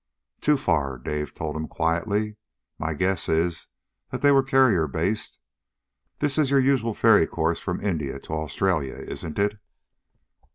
"Too 0.39 0.57
far," 0.57 0.97
Dave 0.97 1.35
told 1.35 1.55
him 1.55 1.67
quietly. 1.67 2.35
"My 2.79 2.95
guess 2.95 3.29
is 3.29 3.67
that 4.09 4.23
they 4.23 4.31
were 4.31 4.41
carrier 4.41 4.87
based. 4.87 5.37
This 6.17 6.39
is 6.39 6.49
your 6.49 6.59
usual 6.59 6.95
ferry 6.95 7.27
course 7.27 7.59
from 7.59 7.79
India 7.79 8.17
to 8.21 8.33
Australia, 8.33 8.95
isn't 8.95 9.37
it?" 9.37 9.59